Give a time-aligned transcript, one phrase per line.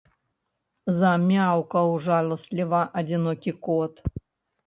[0.99, 3.93] Замяўкаў жаласліва адзінокі кот.